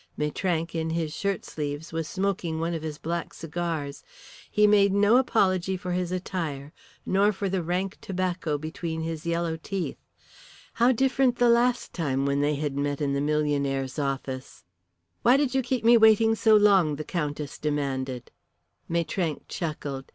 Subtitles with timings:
[0.17, 4.03] Maitrank, in his shirtsleeves, was smoking one of his black cigars.
[4.49, 6.73] He made no apology for his attire
[7.05, 9.99] nor for the rank tobacco between his yellow teeth.
[10.81, 14.63] How different the last time when they had met in the millionaire's office.
[15.21, 18.31] "Why did you keep me waiting so long?" the Countess demanded.
[18.89, 20.05] Maitrank chuckled.